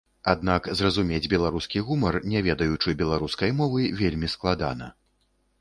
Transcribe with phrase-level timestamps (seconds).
[0.31, 4.93] Аднак зразумець беларускі гумар, не ведаючы беларускай мовы, вельмі складана.